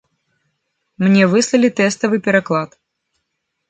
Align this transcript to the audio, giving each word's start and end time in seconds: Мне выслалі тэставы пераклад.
Мне 1.05 1.23
выслалі 1.35 1.73
тэставы 1.83 2.15
пераклад. 2.31 2.69